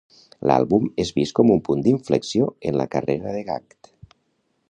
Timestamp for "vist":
1.17-1.35